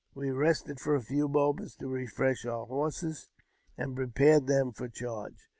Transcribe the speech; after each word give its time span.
We 0.15 0.31
rested 0.31 0.79
for 0.79 0.95
a 0.95 1.01
few 1.03 1.27
moments, 1.27 1.75
to 1.75 1.87
refresh 1.87 2.43
our 2.43 2.65
horses 2.65 3.29
and 3.77 3.95
prepare 3.95 4.39
them 4.39 4.71
for 4.71 4.87
the 4.87 4.93
charge. 4.93 5.37